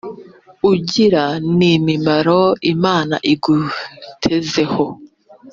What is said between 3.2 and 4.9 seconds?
igutezeho.